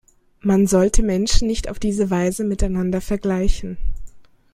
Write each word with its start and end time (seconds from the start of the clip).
Man 0.39 0.65
sollte 0.65 1.03
Menschen 1.03 1.47
nicht 1.47 1.69
auf 1.69 1.77
diese 1.77 2.09
Weise 2.09 2.43
miteinander 2.43 3.01
vergleichen. 3.01 3.77